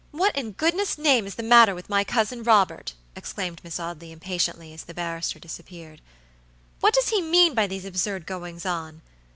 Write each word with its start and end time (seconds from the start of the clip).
"What 0.09 0.35
in 0.35 0.53
goodness' 0.53 0.97
name 0.97 1.27
is 1.27 1.35
the 1.35 1.43
matter 1.43 1.75
with 1.75 1.87
my 1.87 2.03
Cousin 2.03 2.41
Robert?" 2.41 2.95
exclaimed 3.15 3.61
Miss 3.63 3.79
Audley, 3.79 4.11
impatiently, 4.11 4.73
as 4.73 4.85
the 4.85 4.95
barrister 4.95 5.37
disappeared. 5.37 6.01
"What 6.79 6.95
does 6.95 7.09
he 7.09 7.21
mean 7.21 7.53
by 7.53 7.67
these 7.67 7.85
absurd 7.85 8.25
goings 8.25 8.65
on? 8.65 9.03